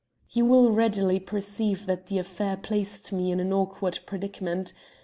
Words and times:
"You 0.31 0.47
will 0.47 0.71
readily 0.71 1.19
perceive 1.19 1.85
that 1.85 2.07
the 2.07 2.17
affair 2.17 2.57
placed 2.57 3.13
me 3.13 3.29
in 3.31 3.39
an 3.39 3.53
awkward 3.53 3.99
predicament. 4.07 4.73